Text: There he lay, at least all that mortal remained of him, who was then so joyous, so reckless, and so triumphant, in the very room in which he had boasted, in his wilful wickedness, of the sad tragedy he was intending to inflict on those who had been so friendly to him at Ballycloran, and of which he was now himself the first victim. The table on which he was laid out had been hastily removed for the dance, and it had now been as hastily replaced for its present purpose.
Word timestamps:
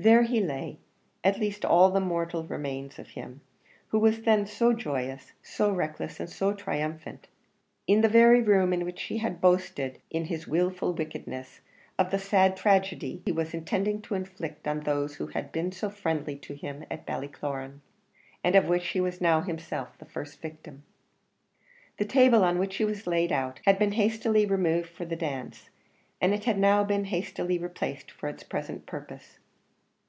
There 0.00 0.22
he 0.22 0.40
lay, 0.40 0.78
at 1.22 1.38
least 1.38 1.62
all 1.62 1.90
that 1.90 2.00
mortal 2.00 2.44
remained 2.44 2.98
of 2.98 3.08
him, 3.08 3.42
who 3.88 3.98
was 3.98 4.22
then 4.22 4.46
so 4.46 4.72
joyous, 4.72 5.32
so 5.42 5.70
reckless, 5.70 6.18
and 6.18 6.30
so 6.30 6.54
triumphant, 6.54 7.28
in 7.86 8.00
the 8.00 8.08
very 8.08 8.40
room 8.40 8.72
in 8.72 8.86
which 8.86 9.02
he 9.02 9.18
had 9.18 9.42
boasted, 9.42 9.98
in 10.08 10.24
his 10.24 10.48
wilful 10.48 10.94
wickedness, 10.94 11.60
of 11.98 12.10
the 12.10 12.18
sad 12.18 12.56
tragedy 12.56 13.20
he 13.26 13.30
was 13.32 13.52
intending 13.52 14.00
to 14.00 14.14
inflict 14.14 14.66
on 14.66 14.80
those 14.84 15.16
who 15.16 15.26
had 15.26 15.52
been 15.52 15.70
so 15.70 15.90
friendly 15.90 16.36
to 16.36 16.54
him 16.54 16.82
at 16.90 17.04
Ballycloran, 17.06 17.82
and 18.42 18.54
of 18.56 18.68
which 18.70 18.88
he 18.88 19.02
was 19.02 19.20
now 19.20 19.42
himself 19.42 19.98
the 19.98 20.06
first 20.06 20.40
victim. 20.40 20.82
The 21.98 22.06
table 22.06 22.42
on 22.42 22.58
which 22.58 22.76
he 22.76 22.86
was 22.86 23.06
laid 23.06 23.32
out 23.32 23.60
had 23.66 23.78
been 23.78 23.92
hastily 23.92 24.46
removed 24.46 24.88
for 24.88 25.04
the 25.04 25.14
dance, 25.14 25.68
and 26.22 26.32
it 26.32 26.44
had 26.44 26.58
now 26.58 26.84
been 26.84 27.02
as 27.04 27.10
hastily 27.10 27.58
replaced 27.58 28.10
for 28.10 28.30
its 28.30 28.42
present 28.42 28.86
purpose. 28.86 29.36